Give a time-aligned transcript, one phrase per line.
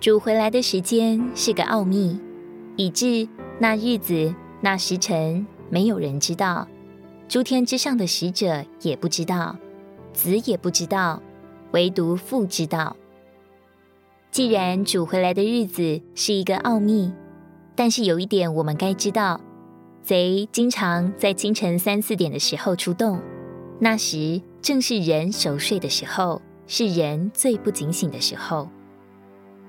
[0.00, 2.18] 主回来的时间是个奥秘，
[2.76, 3.28] 以致
[3.58, 6.66] 那日子、那时辰没有人知道，
[7.28, 9.58] 诸天之上的使者也不知道，
[10.14, 11.22] 子也不知道，
[11.72, 12.96] 唯独父知道。
[14.30, 17.12] 既然主回来的日子是一个奥秘，
[17.76, 19.38] 但是有一点我们该知道：
[20.02, 23.20] 贼经常在清晨三四点的时候出动，
[23.78, 28.66] 那时正是人熟睡的时候，是人最不警醒的时候。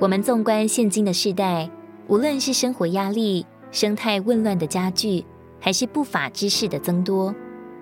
[0.00, 1.70] 我们纵观现今的世代，
[2.08, 5.24] 无论是生活压力、生态混乱的加剧，
[5.60, 7.32] 还是不法之事的增多、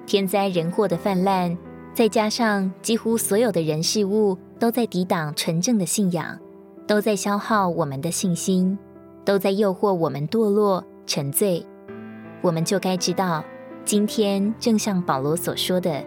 [0.07, 1.57] 天灾人祸的泛滥，
[1.95, 6.39] 再加上几乎所有的人事物都在抵挡纯正的信仰，
[6.87, 8.77] 都在消耗我们的信心，
[9.25, 11.65] 都在诱惑我们堕落沉醉，
[12.43, 13.43] 我们就该知道，
[13.85, 16.05] 今天正像保罗所说的，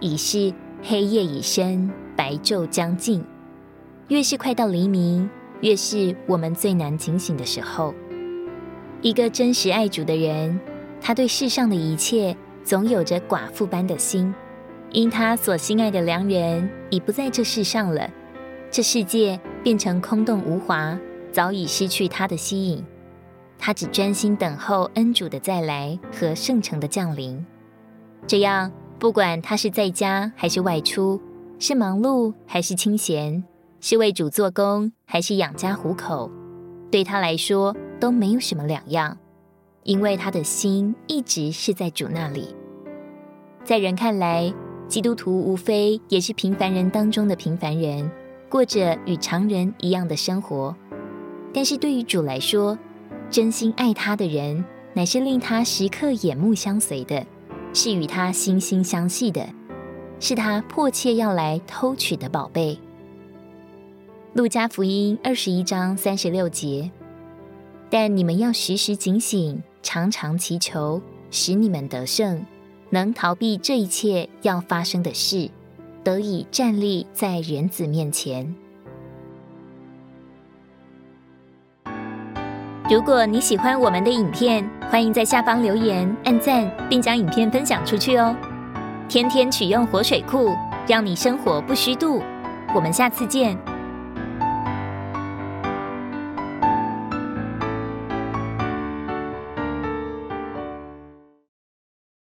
[0.00, 3.24] 已是黑夜已深，白昼将近，
[4.08, 5.30] 越是快到黎明。
[5.62, 7.94] 越是我们最难警醒的时候，
[9.00, 10.60] 一个真实爱主的人，
[11.00, 14.34] 他对世上的一切总有着寡妇般的心，
[14.90, 18.10] 因他所心爱的良人已不在这世上了，
[18.72, 20.98] 这世界变成空洞无华，
[21.30, 22.84] 早已失去他的吸引。
[23.56, 27.46] 他只专心等候恩主的再来和圣城的降临。
[28.26, 31.20] 这样，不管他是在家还是外出，
[31.60, 33.44] 是忙碌还是清闲。
[33.84, 36.30] 是为主做工，还是养家糊口，
[36.88, 39.18] 对他来说都没有什么两样，
[39.82, 42.54] 因为他的心一直是在主那里。
[43.64, 44.54] 在人看来，
[44.86, 48.08] 基督徒无非也是平凡人当中的平凡人，
[48.48, 50.72] 过着与常人一样的生活。
[51.52, 52.78] 但是对于主来说，
[53.30, 57.26] 真心爱他的人，乃是令他时刻眼目相随的，
[57.74, 59.44] 是与他心心相系的，
[60.20, 62.78] 是他迫切要来偷取的宝贝。
[64.34, 66.90] 路加福音二十一章三十六节，
[67.90, 72.42] 但你们要时时警醒，常常祈求，使你们得胜，
[72.88, 75.50] 能逃避这一切要发生的事，
[76.02, 78.54] 得以站立在人子面前。
[82.88, 88.34] 如果你喜欢我们的影片，欢迎在下方留言、按赞，并将影片分享出去哦。
[89.10, 90.48] 天天取用活水库，
[90.88, 92.22] 让你生活不虚度。
[92.74, 93.54] 我们下次见。